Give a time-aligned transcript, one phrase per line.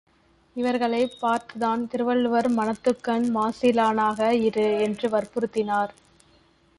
[0.55, 5.91] இவர்களைப் பார்த்துத்தான் திருவள்ளுவர் மனத்துக்கண் மாசிலனாக இரு என்று வற்புறுத்தினார்.